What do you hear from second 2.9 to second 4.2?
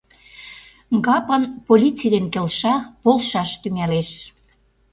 полшаш тӱҥалеш.